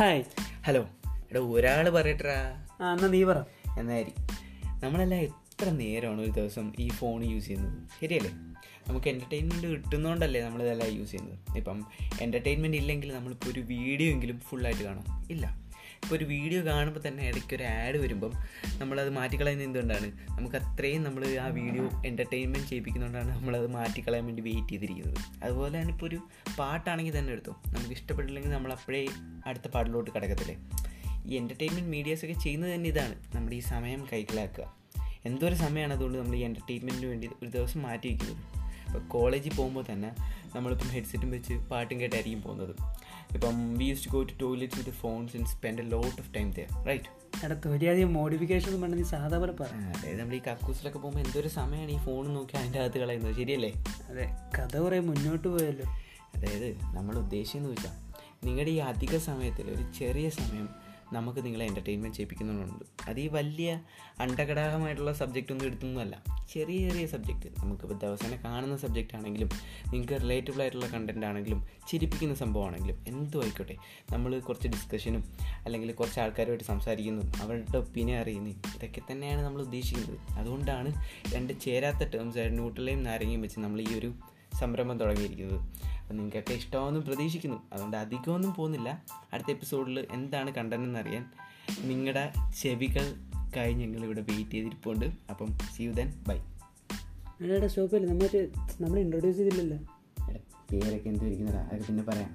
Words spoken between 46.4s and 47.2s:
there right